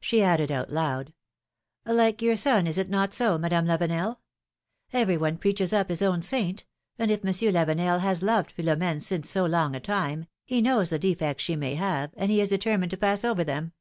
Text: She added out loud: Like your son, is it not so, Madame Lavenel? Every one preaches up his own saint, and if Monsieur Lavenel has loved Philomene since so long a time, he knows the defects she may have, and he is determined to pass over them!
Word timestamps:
She 0.00 0.24
added 0.24 0.50
out 0.50 0.70
loud: 0.70 1.12
Like 1.86 2.20
your 2.20 2.34
son, 2.34 2.66
is 2.66 2.78
it 2.78 2.90
not 2.90 3.14
so, 3.14 3.38
Madame 3.38 3.66
Lavenel? 3.66 4.16
Every 4.92 5.16
one 5.16 5.38
preaches 5.38 5.72
up 5.72 5.88
his 5.88 6.02
own 6.02 6.20
saint, 6.20 6.66
and 6.98 7.12
if 7.12 7.22
Monsieur 7.22 7.52
Lavenel 7.52 8.00
has 8.00 8.20
loved 8.20 8.50
Philomene 8.50 8.98
since 9.00 9.30
so 9.30 9.46
long 9.46 9.76
a 9.76 9.80
time, 9.80 10.26
he 10.44 10.60
knows 10.60 10.90
the 10.90 10.98
defects 10.98 11.44
she 11.44 11.54
may 11.54 11.76
have, 11.76 12.12
and 12.16 12.32
he 12.32 12.40
is 12.40 12.48
determined 12.48 12.90
to 12.90 12.96
pass 12.96 13.24
over 13.24 13.44
them! 13.44 13.72